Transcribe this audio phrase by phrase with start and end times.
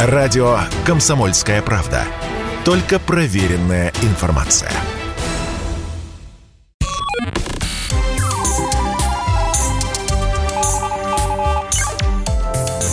[0.00, 2.04] Радио «Комсомольская правда».
[2.64, 4.70] Только проверенная информация.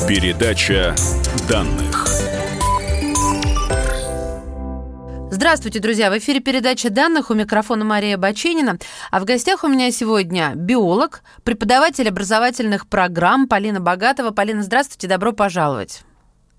[0.07, 0.95] Передача
[1.47, 2.07] данных.
[5.29, 6.09] Здравствуйте, друзья!
[6.09, 8.79] В эфире передача данных у микрофона Мария Баченина.
[9.11, 14.31] А в гостях у меня сегодня биолог, преподаватель образовательных программ Полина Богатова.
[14.31, 16.01] Полина, здравствуйте, добро пожаловать.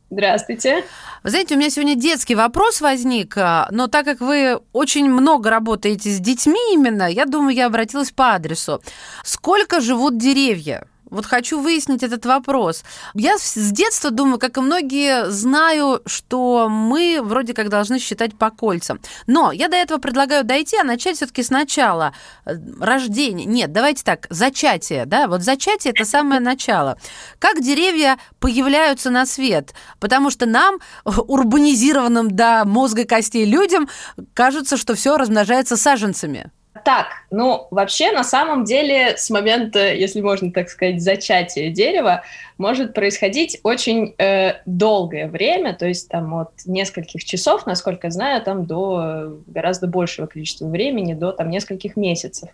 [0.09, 0.85] Здравствуйте.
[1.25, 5.51] Вы знаете, у меня сегодня детский вопрос возник, а, но так как вы очень много
[5.51, 8.81] работаете с детьми именно, я думаю, я обратилась по адресу.
[9.25, 10.87] Сколько живут деревья?
[11.09, 12.85] Вот хочу выяснить этот вопрос.
[13.15, 18.51] Я с детства думаю, как и многие, знаю, что мы вроде как должны считать по
[18.51, 19.01] кольцам.
[19.27, 22.13] Но я до этого предлагаю дойти, а начать все-таки сначала.
[22.45, 23.47] Э, рождение.
[23.47, 25.07] Нет, давайте так, зачатие.
[25.07, 25.29] Да?
[25.29, 26.99] Вот зачатие– это самое начало.
[27.39, 29.75] Как деревья появляются на свет?
[30.01, 33.89] Потому что нам, урбанизированным до мозга костей людям,
[34.35, 36.51] кажется, что все размножается саженцами.
[36.87, 42.23] Так, ну, вообще, на самом деле, с момента, если можно так сказать, зачатия дерева,
[42.59, 48.67] может происходить очень э, долгое время, то есть там от нескольких часов, насколько знаю, там
[48.67, 52.51] до гораздо большего количества времени, до там нескольких месяцев.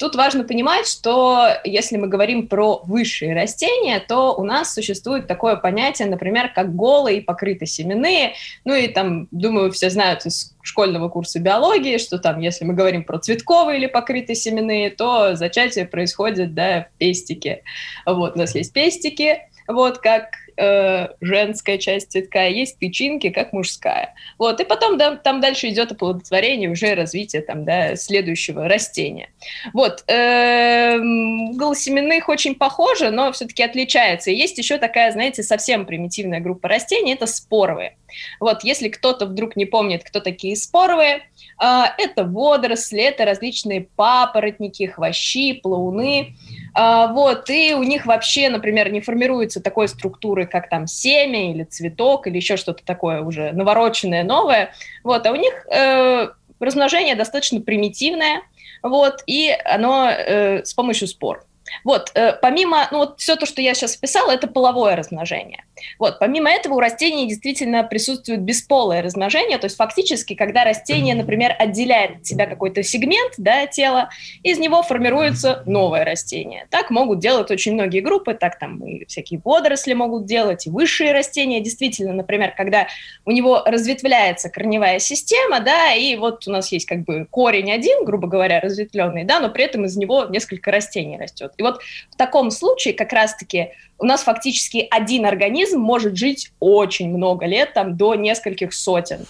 [0.00, 5.56] Тут важно понимать, что если мы говорим про высшие растения, то у нас существует такое
[5.56, 8.32] понятие, например, как голые и покрытые семенные.
[8.64, 13.04] Ну и там, думаю, все знают из школьного курса биологии, что там, если мы говорим
[13.04, 17.62] про цветковые или покрытые семенные, то зачатие происходит, да, в пестике.
[18.06, 20.30] Вот, у нас есть пестики, вот как
[20.60, 24.14] э, женская часть цветка, есть тычинки, как мужская.
[24.38, 29.30] Вот, и потом да, там дальше идет оплодотворение, уже развитие там, да, следующего растения.
[29.72, 34.30] Вот, э, голосеменных очень похоже, но все-таки отличается.
[34.30, 37.96] Есть еще такая, знаете, совсем примитивная группа растений, это споровые.
[38.40, 41.22] Вот, если кто-то вдруг не помнит, кто такие споровые,
[41.62, 48.90] э, это водоросли, это различные папоротники, хвощи, плауны, а, вот, и у них вообще, например,
[48.92, 54.22] не формируется такой структуры, как там семя или цветок или еще что-то такое уже навороченное,
[54.22, 54.72] новое.
[55.02, 56.28] Вот, а у них э,
[56.60, 58.42] размножение достаточно примитивное,
[58.82, 61.44] вот, и оно э, с помощью спор.
[61.84, 65.64] Вот, э, помимо, ну вот все то, что я сейчас описала, это половое размножение.
[65.98, 71.54] Вот, помимо этого у растений действительно присутствует бесполое размножение, то есть фактически, когда растение, например,
[71.58, 74.10] отделяет от себя какой-то сегмент да, тела,
[74.42, 76.66] из него формируется новое растение.
[76.70, 81.12] Так могут делать очень многие группы, так там и всякие водоросли могут делать, и высшие
[81.12, 81.60] растения.
[81.60, 82.88] Действительно, например, когда
[83.24, 88.04] у него разветвляется корневая система, да, и вот у нас есть как бы корень один,
[88.04, 91.52] грубо говоря, разветвленный, да, но при этом из него несколько растений растет.
[91.60, 97.14] И вот в таком случае как раз-таки у нас фактически один организм может жить очень
[97.14, 99.26] много лет, там до нескольких сотен.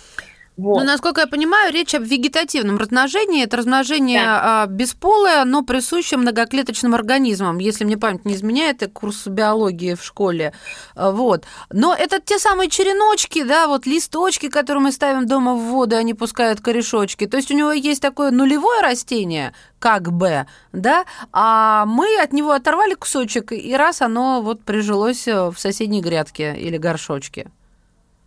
[0.60, 0.78] Вот.
[0.78, 3.44] Ну, насколько я понимаю, речь об вегетативном размножении.
[3.44, 4.66] Это размножение да.
[4.66, 7.58] бесполое, но присуще многоклеточным организмам.
[7.58, 10.52] Если мне память не изменяет, это курс биологии в школе.
[10.94, 11.44] А, вот.
[11.70, 16.12] Но это те самые череночки, да, вот листочки, которые мы ставим дома в воду, они
[16.12, 17.26] пускают корешочки.
[17.26, 22.52] То есть у него есть такое нулевое растение, как бы, да, а мы от него
[22.52, 27.50] оторвали кусочек, и раз оно вот прижилось в соседней грядке или горшочке.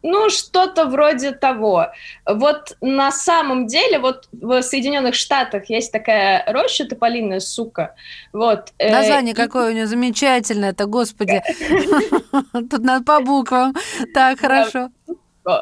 [0.03, 1.88] Ну, что-то вроде того.
[2.25, 7.96] Вот на самом деле, вот в Соединенных Штатах есть такая роща тополиная сука.
[8.34, 8.74] Вот.
[8.78, 11.42] Э, Название какое у нее замечательное, это, господи.
[12.53, 13.74] Тут надо по буквам.
[14.13, 14.90] Так, хорошо.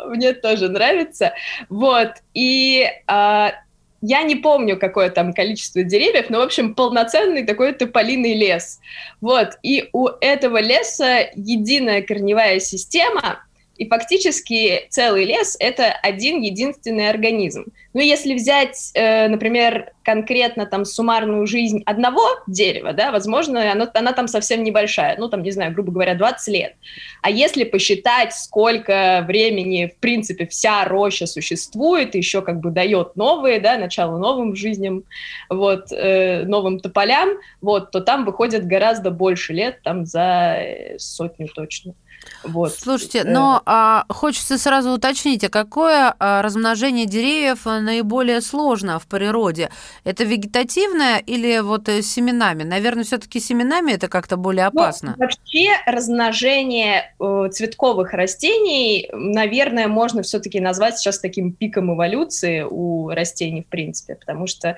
[0.07, 1.33] Мне тоже нравится.
[1.69, 2.09] Вот.
[2.33, 3.53] И а,
[4.01, 8.79] я не помню, какое там количество деревьев, но, в общем, полноценный такой тополиный лес.
[9.21, 13.43] Вот, и у этого леса единая корневая система,
[13.81, 17.65] и фактически целый лес— это один единственный организм.
[17.95, 24.13] Ну, если взять, э, например, конкретно там суммарную жизнь одного дерева, да, возможно, оно, она
[24.13, 26.75] там совсем небольшая, ну, там, не знаю, грубо говоря, 20 лет.
[27.23, 33.59] А если посчитать, сколько времени, в принципе, вся роща существует, еще как бы дает новые,
[33.59, 35.05] да, начало новым жизням,
[35.49, 37.29] вот, э, новым тополям,
[37.61, 41.95] вот, то там выходит гораздо больше лет, там за э, сотню точно.
[42.43, 42.73] Вот.
[42.73, 49.07] Слушайте, э, но а, хочется сразу уточнить, а какое а, размножение деревьев наиболее сложно в
[49.07, 49.69] природе?
[50.03, 52.63] Это вегетативное или вот э, семенами?
[52.63, 55.15] Наверное, все-таки семенами это как-то более ну, опасно.
[55.17, 63.09] Ну, вообще размножение э, цветковых растений, наверное, можно все-таки назвать сейчас таким пиком эволюции у
[63.09, 64.77] растений, в принципе, потому что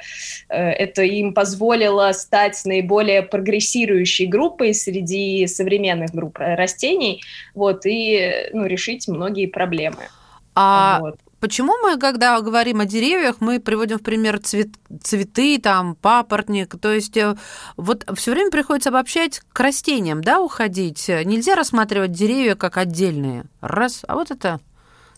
[0.49, 7.21] э, это им позволило стать наиболее прогрессирующей группой среди современных групп растений.
[7.53, 10.07] Вот, и ну, решить многие проблемы.
[10.55, 11.15] А вот.
[11.39, 14.69] Почему мы, когда говорим о деревьях, мы приводим в пример цвет,
[15.01, 16.79] цветы, там, папоротник?
[16.79, 17.35] То есть э,
[17.75, 21.09] вот все время приходится обобщать к растениям, да, уходить.
[21.09, 23.43] Нельзя рассматривать деревья как отдельные.
[23.59, 24.61] Раз, а вот это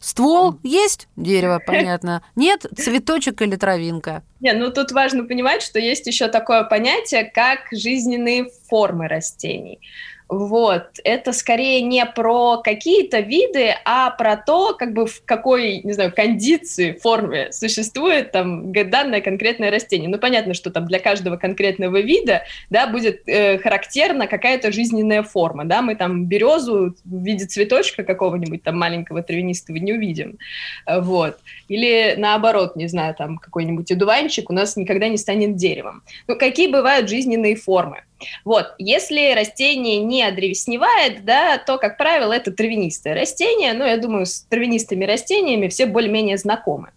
[0.05, 2.21] Ствол есть, дерево, понятно.
[2.35, 4.21] Нет, цветочек или травинка.
[4.39, 9.79] Не, ну тут важно понимать, что есть еще такое понятие, как жизненные формы растений.
[10.27, 15.93] Вот, это скорее не про какие-то виды, а про то, как бы в какой, не
[15.93, 20.09] знаю, кондиции, форме существует там данное конкретное растение.
[20.09, 25.63] Ну, понятно, что там для каждого конкретного вида, да, будет э, характерна какая-то жизненная форма,
[25.63, 30.39] да, мы там березу в виде цветочка какого-нибудь там маленького травянистого не увидим,
[30.87, 31.37] вот.
[31.67, 36.01] Или наоборот, не знаю, там какой-нибудь одуванчик у нас никогда не станет деревом.
[36.27, 38.03] Ну, какие бывают жизненные формы?
[38.43, 44.25] Вот, если растение не одревесневает, да, то, как правило, это травянистое растение, но я думаю,
[44.25, 46.89] с травянистыми растениями все более-менее знакомы.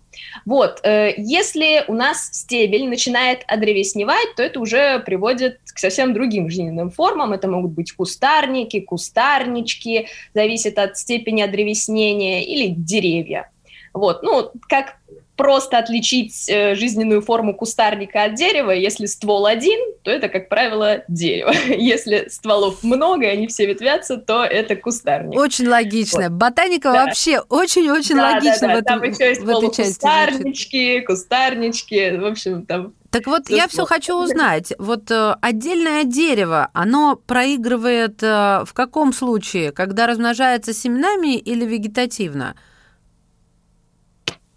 [0.44, 6.48] Вот, э, если у нас стебель начинает одревесневать, то это уже приводит к совсем другим
[6.48, 7.32] жизненным формам.
[7.32, 13.50] Это могут быть кустарники, кустарнички, зависит от степени одревеснения, или деревья.
[13.92, 14.96] Вот, ну, как
[15.38, 18.72] просто отличить э, жизненную форму кустарника от дерева.
[18.72, 21.54] Если ствол один, то это, как правило, дерево.
[21.68, 25.38] Если стволов много, и они все ветвятся, то это кустарник.
[25.38, 26.24] Очень логично.
[26.24, 26.32] Вот.
[26.32, 27.06] Ботаника да.
[27.06, 28.74] вообще очень-очень да, логично да, да.
[28.74, 29.94] в, этом, там еще есть в этой части.
[29.94, 34.72] Кустарнички, кустарнички, в общем, там так вот, все я все хочу узнать.
[34.78, 39.72] Вот э, отдельное дерево, оно проигрывает э, в каком случае?
[39.72, 42.54] Когда размножается семенами или вегетативно?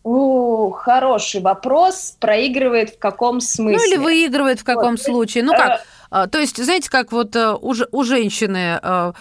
[0.04, 2.16] О, хороший вопрос.
[2.20, 3.78] Проигрывает в каком смысле?
[3.78, 5.02] Ну или выигрывает в каком вот.
[5.02, 5.44] случае?
[5.44, 5.82] Ну как?
[6.10, 9.14] А, то есть, знаете, как вот э, у, женщины, э,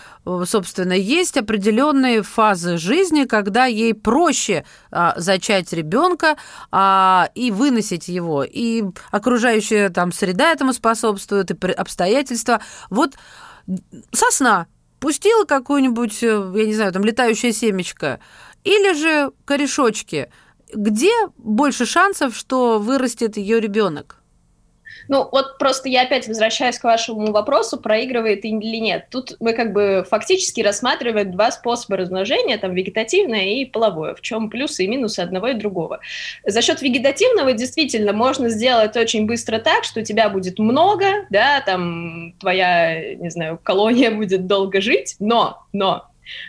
[0.44, 6.36] собственно, есть определенные фазы жизни, когда ей проще а, зачать ребенка
[6.72, 8.82] а, и выносить его, и
[9.12, 12.60] окружающая там среда этому способствует, и обстоятельства.
[12.88, 13.14] Вот
[14.12, 14.66] сосна
[14.98, 18.18] пустила какую-нибудь, э, я не знаю, там летающее семечко,
[18.64, 20.28] или же корешочки–
[20.74, 24.20] где больше шансов, что вырастет ее ребенок?
[25.08, 29.06] Ну, вот просто я опять возвращаюсь к вашему вопросу, проигрывает или нет.
[29.10, 34.50] Тут мы как бы фактически рассматриваем два способа размножения, там, вегетативное и половое, в чем
[34.50, 36.00] плюсы и минусы одного и другого.
[36.46, 42.34] За счет вегетативного действительно можно сделать очень быстро так, что тебя будет много, да, там,
[42.38, 46.06] твоя, не знаю, колония будет долго жить, но, но,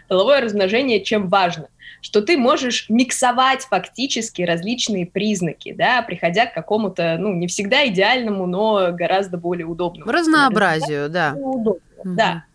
[0.07, 1.67] половое размножение чем важно–
[1.99, 8.45] что ты можешь миксовать фактически различные признаки, да, приходя к какому-то, ну, не всегда идеальному,
[8.45, 10.11] но гораздо более удобному.
[10.11, 11.33] Разнообразию, да.
[11.35, 12.15] Удобно, угу.
[12.15, 12.45] да.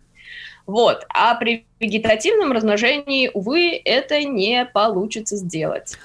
[0.67, 1.07] Вот.
[1.09, 5.97] А при вегетативном размножении, увы, это не получится сделать.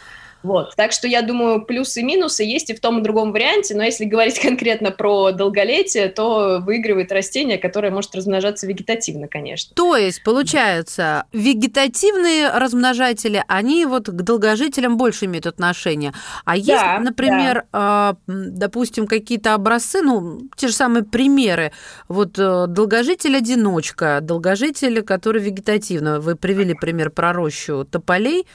[0.43, 0.75] Вот.
[0.75, 3.83] Так что я думаю, плюсы и минусы есть и в том и другом варианте, но
[3.83, 9.73] если говорить конкретно про долголетие, то выигрывает растение, которое может размножаться вегетативно, конечно.
[9.75, 16.13] То есть, получается, вегетативные размножатели, они вот к долгожителям больше имеют отношение.
[16.45, 18.15] А да, например, да.
[18.27, 21.71] допустим, какие-то образцы, ну, те же самые примеры,
[22.07, 28.45] вот э, долгожитель-одиночка, долгожитель, который вегетативно, вы привели пример про рощу тополей,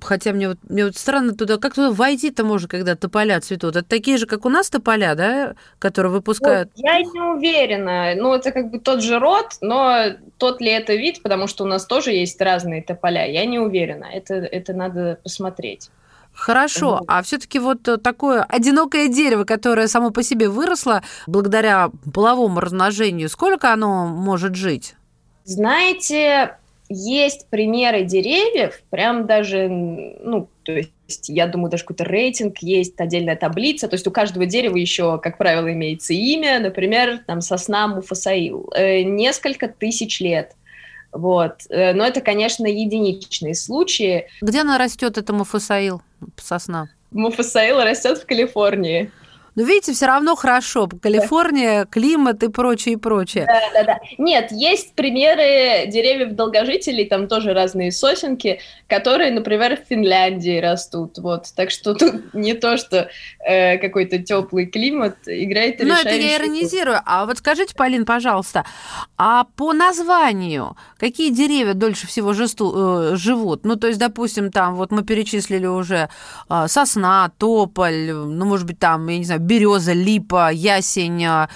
[0.00, 3.76] Хотя мне вот, мне вот странно туда, как туда войти-то можно, когда тополя цветут?
[3.76, 6.70] Это такие же, как у нас тополя, да, которые выпускают?
[6.74, 8.14] Вот, я не уверена.
[8.16, 11.66] Ну, это как бы тот же род, но тот ли это вид, потому что у
[11.66, 14.06] нас тоже есть разные тополя, я не уверена.
[14.12, 15.90] Это, это надо посмотреть.
[16.32, 17.04] Хорошо, угу.
[17.08, 23.72] а все-таки вот такое одинокое дерево, которое само по себе выросло благодаря половому размножению, сколько
[23.72, 24.94] оно может жить?
[25.44, 26.56] Знаете,
[26.92, 33.36] есть примеры деревьев, прям даже, ну, то есть, я думаю, даже какой-то рейтинг есть, отдельная
[33.36, 38.70] таблица, то есть у каждого дерева еще, как правило, имеется имя, например, там сосна муфасаил,
[38.74, 40.52] э, несколько тысяч лет.
[41.12, 41.66] Вот.
[41.68, 44.26] Э, но это, конечно, единичные случаи.
[44.40, 46.02] Где она растет, эта муфасаил,
[46.36, 46.88] сосна?
[47.10, 49.10] Муфасаил растет в Калифорнии.
[49.54, 50.88] Но видите, все равно хорошо.
[51.00, 53.46] Калифорния, климат и прочее, и прочее.
[53.46, 54.00] Да, да, да.
[54.18, 61.18] Нет, есть примеры деревьев долгожителей, там тоже разные сосенки, которые, например, в Финляндии растут.
[61.18, 61.46] Вот.
[61.54, 63.08] Так что тут не то, что
[63.44, 67.00] э, какой-то теплый климат играет Ну, это я иронизирую.
[67.04, 68.64] А вот скажите, Полин, пожалуйста,
[69.18, 73.64] а по названию какие деревья дольше всего жесту, э, живут?
[73.64, 76.08] Ну, то есть, допустим, там вот мы перечислили уже
[76.48, 81.48] э, сосна, тополь, ну, может быть, там, я не знаю, береза, липа, ясень, э,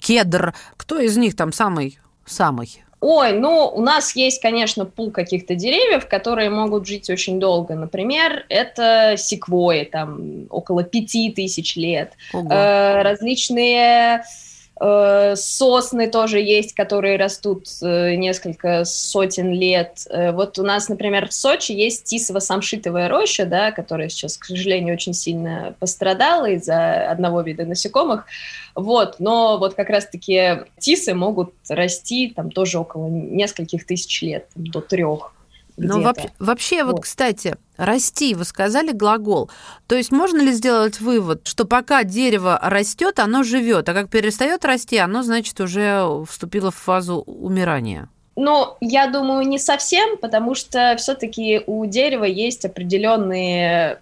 [0.00, 0.54] кедр.
[0.76, 2.82] Кто из них там самый самый?
[3.00, 7.76] Ой, ну, у нас есть, конечно, пул каких-то деревьев, которые могут жить очень долго.
[7.76, 12.14] Например, это секвои, там, около пяти тысяч лет.
[12.34, 14.47] Э, различные Э,
[14.80, 20.06] сосны тоже есть, которые растут э, несколько сотен лет.
[20.08, 24.94] Э, вот у нас, например, в Сочи есть тисово-самшитовая роща, да, которая сейчас, к сожалению,
[24.94, 28.26] очень сильно пострадала из-за одного вида насекомых.
[28.74, 34.66] Вот, но вот как раз-таки тисы могут расти там тоже около нескольких тысяч лет, там,
[34.68, 35.32] до трех.
[35.78, 39.50] Ну, вообще, вообще вот, кстати, расти, вы сказали глагол.
[39.86, 44.64] То есть можно ли сделать вывод, что пока дерево растет, оно живет, а как перестает
[44.64, 48.08] расти, оно, значит, уже вступило в фазу умирания?
[48.36, 54.00] Ну, я думаю, не совсем, потому что все-таки у дерева есть определенные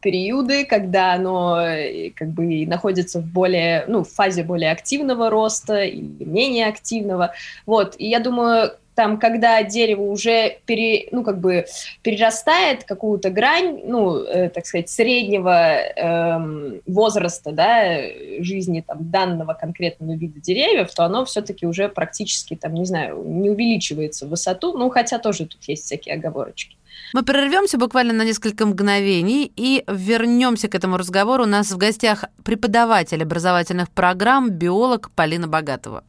[0.00, 5.82] периоды, когда оно э, как бы находится в более, ну, в фазе более активного роста
[5.82, 7.34] или менее активного.
[7.66, 11.64] Вот, и я думаю, там, когда дерево уже пере, ну, как бы
[12.02, 17.96] перерастает какую-то грань, ну, э, так сказать, среднего э, возраста, да,
[18.40, 23.48] жизни там, данного конкретного вида деревьев, то оно все-таки уже практически, там, не знаю, не
[23.48, 26.76] увеличивается в высоту, ну, хотя тоже тут есть всякие оговорочки.
[27.14, 31.44] Мы прервемся буквально на несколько мгновений и вернемся к этому разговору.
[31.44, 36.04] У нас в гостях преподаватель образовательных программ, биолог Полина Богатова.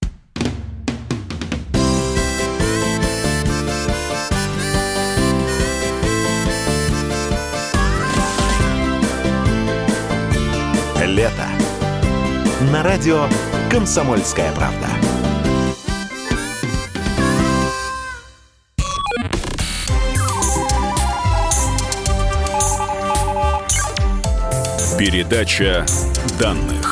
[11.06, 11.48] Лето.
[12.72, 13.28] На радио
[13.70, 14.88] «Комсомольская правда».
[24.98, 25.86] Передача
[26.40, 26.91] данных.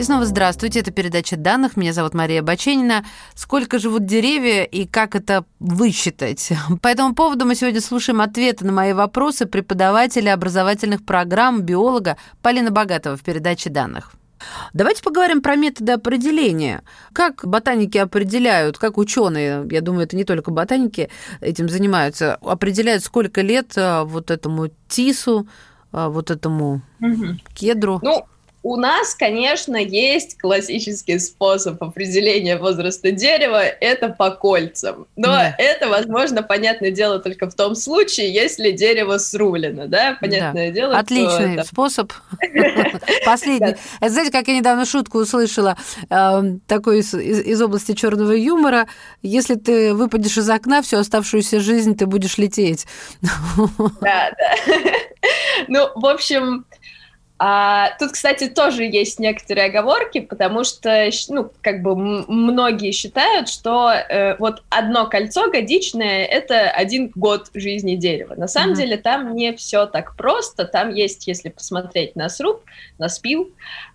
[0.00, 1.76] И снова здравствуйте, это передача данных.
[1.76, 3.04] Меня зовут Мария Баченина.
[3.34, 6.54] Сколько живут деревья и как это высчитать?
[6.80, 12.70] По этому поводу мы сегодня слушаем ответы на мои вопросы преподавателя образовательных программ, биолога Полина
[12.70, 14.12] Богатова в передаче данных.
[14.72, 16.82] Давайте поговорим про методы определения.
[17.12, 21.10] Как ботаники определяют, как ученые, я думаю, это не только ботаники
[21.42, 25.46] этим занимаются, определяют, сколько лет а, вот этому тису,
[25.92, 27.36] а, вот этому угу.
[27.54, 28.00] кедру?
[28.02, 28.24] Ну,
[28.62, 35.06] у нас, конечно, есть классический способ определения возраста дерева, это по кольцам.
[35.16, 35.54] Но да.
[35.56, 40.74] это, возможно, понятное дело только в том случае, если дерево срулено, да, понятное да.
[40.74, 40.98] дело.
[40.98, 42.12] Отличный что, способ.
[43.24, 43.76] Последний.
[44.06, 45.76] Знаете, как я недавно шутку услышала,
[46.10, 48.88] эм, такой из области черного юмора,
[49.22, 52.86] если ты выпадешь из окна, всю оставшуюся жизнь ты будешь лететь.
[54.00, 54.54] Да, да.
[55.68, 56.64] Ну, в общем,
[57.42, 63.90] а, тут, кстати, тоже есть некоторые оговорки, потому что, ну, как бы многие считают, что
[63.92, 68.34] э, вот одно кольцо годичное— это один год жизни дерева.
[68.34, 68.76] На самом mm-hmm.
[68.76, 70.66] деле там не все так просто.
[70.66, 72.62] Там есть, если посмотреть на сруб,
[72.98, 73.50] на спил,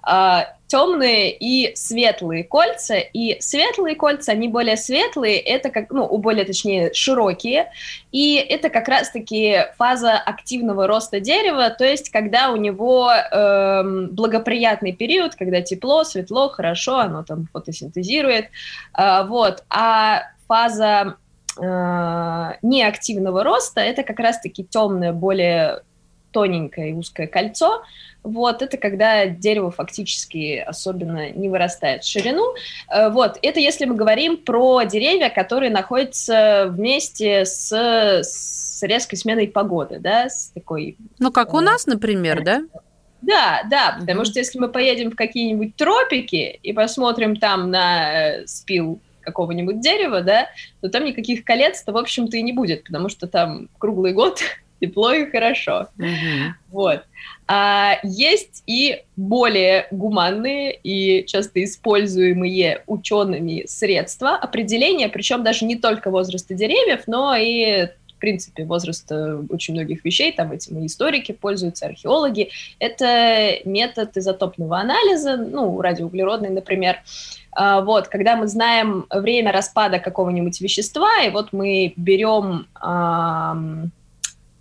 [0.09, 6.45] э, темные и светлые кольца, и светлые кольца, они более светлые, это как, ну, более,
[6.45, 7.71] точнее, широкие,
[8.11, 14.93] и это как раз-таки фаза активного роста дерева, то есть когда у него эм, благоприятный
[14.93, 18.45] период, когда тепло, светло, хорошо, оно там фотосинтезирует,
[18.97, 21.17] э, вот, а фаза
[21.61, 25.81] э, неактивного роста это как раз-таки темное, более
[26.35, 27.81] тоненькое и узкое кольцо,
[28.21, 32.43] вот, это когда дерево фактически особенно не вырастает в ширину.
[32.91, 39.47] Э, вот, это если мы говорим про деревья, которые находятся вместе с, с резкой сменой
[39.47, 40.97] погоды, да, с такой...
[41.19, 42.63] Ну, как у э, нас, например, да?
[43.21, 44.25] Да, да, потому mm-hmm.
[44.25, 50.21] что если мы поедем в какие-нибудь тропики и посмотрим там на э, спил какого-нибудь дерева,
[50.21, 50.49] да,
[50.81, 54.41] то там никаких колец-то, в общем-то, и не будет, потому что там круглый год
[54.85, 55.87] тепло и хорошо.
[55.97, 56.49] Mm-hmm.
[56.71, 57.03] Вот.
[57.47, 66.09] А есть и более гуманные и часто используемые учеными средства определения, причем даже не только
[66.09, 71.85] возраста деревьев, но и в принципе, возраста очень многих вещей, там этим и историки пользуются,
[71.85, 72.49] археологи.
[72.79, 77.03] Это метод изотопного анализа, ну, радиоуглеродный, например,
[77.51, 82.67] а, вот, когда мы знаем время распада какого-нибудь вещества, и вот мы берем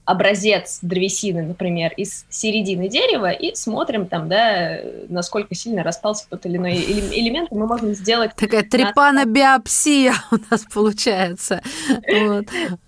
[0.05, 6.57] образец древесины, например, из середины дерева и смотрим там, да, насколько сильно распался тот или
[6.57, 6.75] иной
[7.13, 8.33] элемент, мы можем сделать...
[8.37, 11.63] Такая трепанобиопсия у нас получается.
[11.89, 12.47] Вот.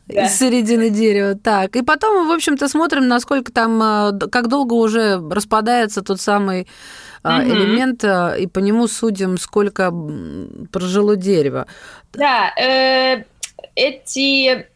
[0.09, 0.27] Да.
[0.27, 1.35] из середины дерева.
[1.35, 6.21] Так, и потом мы, в общем-то, смотрим, насколько там, а, как долго уже распадается тот
[6.21, 6.69] самый
[7.25, 7.33] угу.
[7.33, 9.93] элемент, а, и по нему судим, сколько
[10.71, 11.67] прожило дерево.
[12.13, 13.25] Да, э,
[13.75, 14.67] эти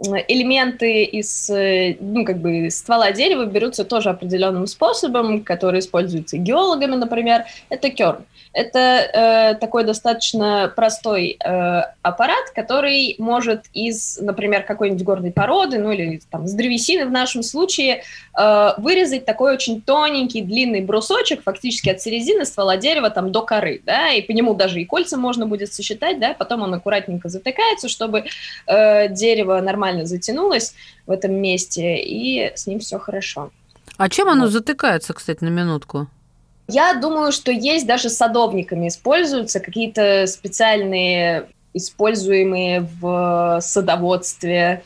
[0.00, 6.96] элементы из, э, ну, как бы, ствола дерева берутся тоже определенным способом, который используется геологами,
[6.96, 8.24] например, это керн.
[8.52, 15.90] Это э, такой достаточно простой э, аппарат, который может из, например, какой-нибудь горной породы, ну
[15.90, 18.04] или там с древесины в нашем случае,
[18.38, 23.82] э, вырезать такой очень тоненький длинный брусочек, фактически от середины ствола дерева там до коры,
[23.84, 27.88] да, и по нему даже и кольца можно будет сосчитать, да, потом он аккуратненько затыкается,
[27.88, 28.24] чтобы
[28.66, 30.74] э, дерево нормально затянулось
[31.06, 33.50] в этом месте, и с ним все хорошо.
[33.96, 34.52] А чем оно вот.
[34.52, 36.08] затыкается, кстати, на минутку?
[36.68, 44.82] Я думаю, что есть даже садовниками используются какие-то специальные, используемые в садоводстве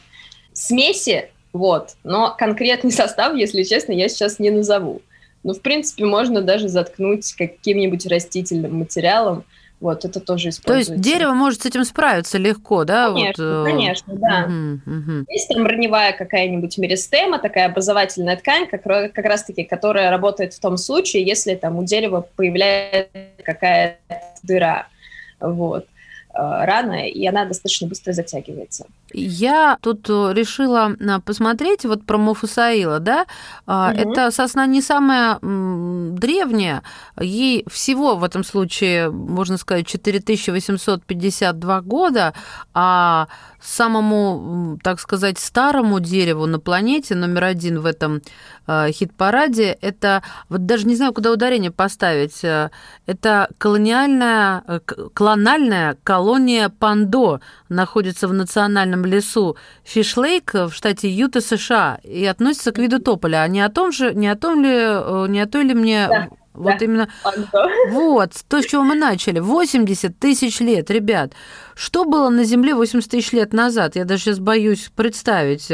[0.53, 1.95] смеси, вот.
[2.05, 5.03] Но конкретный состав, если честно, я сейчас не назову.
[5.45, 9.45] Но, в принципе, можно даже заткнуть каким-нибудь растительным материалом,
[9.81, 10.91] вот, это тоже используется.
[10.91, 13.13] То есть дерево может с этим справиться легко, да?
[13.13, 14.45] Конечно, вот, э, конечно, да.
[14.47, 15.25] Угу, угу.
[15.29, 20.77] Есть там раневая какая-нибудь меристема, такая образовательная ткань, как, как раз-таки, которая работает в том
[20.79, 23.11] случае, если там у дерева появляется
[23.45, 24.89] какая-то дыра.
[25.39, 25.87] Вот.
[26.35, 28.87] Э, рано, и она достаточно быстро затягивается.
[29.13, 33.25] Я тут э, решила э, посмотреть вот про Мофусаила, да,
[33.67, 33.75] угу.
[33.75, 36.83] это сосна не самая древняя,
[37.19, 42.35] ей всего в этом случае, можно сказать, 4852 года,
[42.75, 43.29] а
[43.61, 48.21] самому, так сказать, старому дереву на планете, номер один в этом
[48.69, 52.45] хит-параде, это, вот даже не знаю, куда ударение поставить,
[53.07, 54.63] это колониальная,
[55.15, 62.79] клональная колония Пандо, находится в национальном лесу Фишлейк в штате Юта, США, и относится к
[62.79, 63.43] виду тополя.
[63.43, 66.07] А не о том же, не о том ли, э, не о той ли мне
[66.09, 66.29] да.
[66.59, 66.85] Вот да.
[66.85, 67.09] именно.
[67.91, 69.39] Вот, то, с чего мы начали.
[69.39, 71.33] 80 тысяч лет, ребят.
[71.75, 73.97] Что было на Земле 80 тысяч лет назад?
[73.97, 75.71] Я даже сейчас боюсь представить.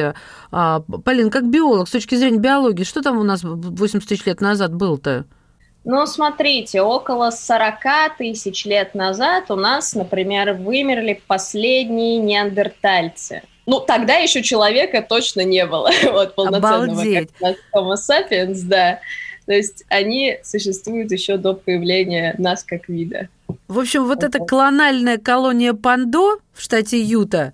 [0.51, 4.41] А, Полин, как биолог, с точки зрения биологии, что там у нас 80 тысяч лет
[4.41, 5.25] назад было-то?
[5.85, 13.43] Ну, смотрите, около 40 тысяч лет назад у нас, например, вымерли последние неандертальцы.
[13.67, 17.31] Ну, тогда еще человека точно не было, вот, полноценного, Обалдеть.
[17.39, 19.01] как Homo sapiens, да.
[19.47, 23.29] То есть они существуют еще до появления нас как вида.
[23.69, 27.53] В общем, вот эта клональная колония Пандо в штате Юта,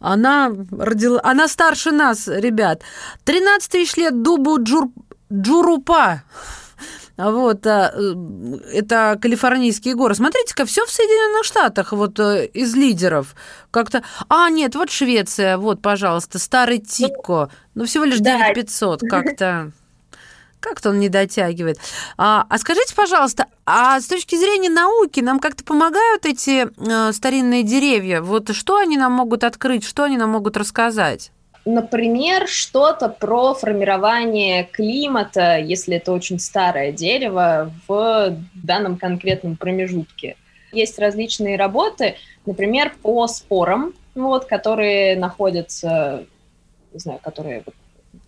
[0.00, 1.20] она родила...
[1.22, 2.82] Она старше нас, ребят.
[3.24, 4.88] 13 тысяч лет дубу Джур...
[5.32, 6.22] Джурупа.
[7.16, 8.14] Вот, а, э,
[8.72, 10.14] это калифорнийские горы.
[10.14, 13.34] Смотрите-ка, все в Соединенных Штатах, вот э, из лидеров.
[13.70, 17.50] Как-то, а, нет, вот Швеция, вот, пожалуйста, старый Тикко.
[17.74, 19.72] Ну, всего лишь 9500, как-то...
[20.58, 21.78] Как-то он не дотягивает.
[22.16, 27.62] А, а скажите, пожалуйста, а с точки зрения науки нам как-то помогают эти э, старинные
[27.62, 28.20] деревья?
[28.20, 31.30] Вот что они нам могут открыть, что они нам могут рассказать?
[31.66, 40.36] Например, что-то про формирование климата, если это очень старое дерево, в данном конкретном промежутке.
[40.70, 42.14] Есть различные работы,
[42.46, 46.24] например, по спорам, вот, которые находятся,
[46.92, 47.64] не знаю, которые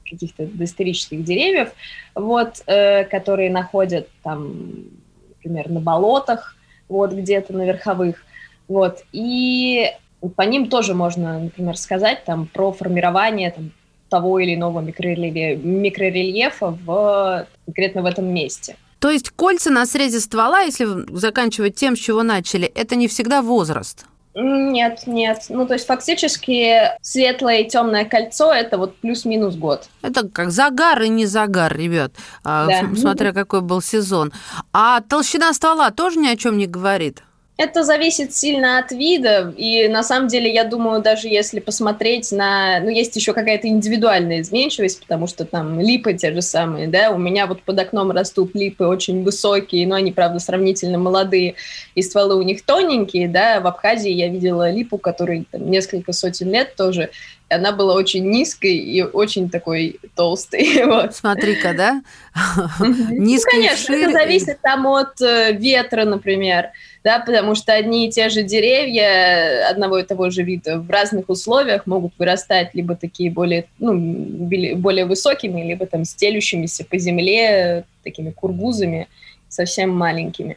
[0.04, 1.72] каких-то доисторических деревьев,
[2.16, 4.86] вот, э, которые находят там,
[5.28, 6.56] например, на болотах,
[6.88, 8.24] вот где-то на верховых,
[8.66, 13.70] вот, и по ним тоже можно, например, сказать там, про формирование там,
[14.08, 18.76] того или иного микрорельефа, микрорельефа в, конкретно в этом месте.
[18.98, 23.42] То есть кольца на срезе ствола, если заканчивать тем, с чего начали, это не всегда
[23.42, 24.06] возраст?
[24.34, 25.46] Нет, нет.
[25.48, 29.88] Ну, то есть фактически светлое и темное кольцо это вот плюс-минус год.
[30.02, 32.12] Это как загар и не загар, ребят,
[32.44, 32.94] а, да.
[32.96, 34.32] смотря какой был сезон.
[34.72, 37.22] А толщина ствола тоже ни о чем не говорит?
[37.58, 42.78] Это зависит сильно от вида, и на самом деле, я думаю, даже если посмотреть на...
[42.78, 47.18] Ну, есть еще какая-то индивидуальная изменчивость, потому что там липы те же самые, да, у
[47.18, 51.56] меня вот под окном растут липы очень высокие, но они, правда, сравнительно молодые,
[51.96, 56.52] и стволы у них тоненькие, да, в Абхазии я видела липу, которой там, несколько сотен
[56.52, 57.10] лет тоже,
[57.50, 60.84] она была очень низкой и очень такой толстой.
[60.88, 61.14] Вот.
[61.14, 62.02] Смотри-ка, да?
[63.10, 66.70] Низкой ну, конечно, это зависит там от э, ветра, например,
[67.04, 71.28] да, потому что одни и те же деревья одного и того же вида в разных
[71.28, 73.94] условиях могут вырастать либо такие более, ну,
[74.76, 79.08] более высокими, либо там стелющимися по земле, такими кургузами,
[79.48, 80.56] совсем маленькими.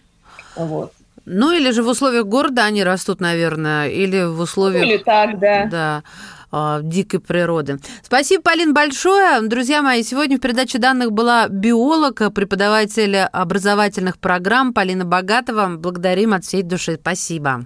[0.55, 0.93] Вот.
[1.25, 4.85] Ну, или же в условиях города они растут, наверное, или в условиях...
[4.85, 5.65] Или так, да.
[5.65, 6.03] Да
[6.51, 7.79] а, дикой природы.
[8.03, 9.41] Спасибо, Полин, большое.
[9.41, 15.75] Друзья мои, сегодня в передаче данных была биолог, преподаватель образовательных программ Полина Богатова.
[15.77, 16.97] Благодарим от всей души.
[16.99, 17.65] Спасибо.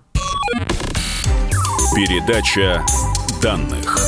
[1.95, 2.83] Передача
[3.41, 4.04] данных.